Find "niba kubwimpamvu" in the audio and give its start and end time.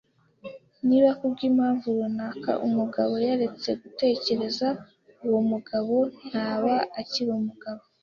0.87-1.85